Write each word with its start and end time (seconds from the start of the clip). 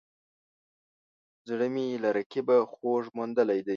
زړه 1.49 1.67
مې 1.73 1.87
له 2.03 2.09
رقیبه 2.17 2.57
خوږ 2.71 3.03
موندلی 3.17 3.59
دی 3.65 3.69